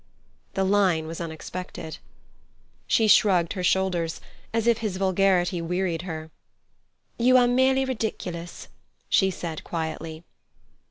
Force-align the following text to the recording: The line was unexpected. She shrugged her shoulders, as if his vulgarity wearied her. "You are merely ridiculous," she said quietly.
The 0.55 0.63
line 0.63 1.05
was 1.05 1.21
unexpected. 1.21 1.99
She 2.87 3.07
shrugged 3.07 3.53
her 3.53 3.63
shoulders, 3.63 4.19
as 4.51 4.65
if 4.65 4.79
his 4.79 4.97
vulgarity 4.97 5.61
wearied 5.61 6.01
her. 6.01 6.31
"You 7.19 7.37
are 7.37 7.47
merely 7.47 7.85
ridiculous," 7.85 8.67
she 9.09 9.29
said 9.29 9.63
quietly. 9.63 10.23